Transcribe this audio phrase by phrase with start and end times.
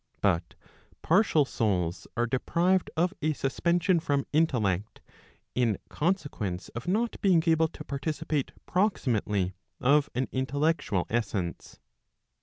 [0.19, 0.55] But
[1.03, 4.99] partial souls are deprived of a suspension from intellect,
[5.53, 11.77] in consequence of not being able to participate proximately of an intellectual essence.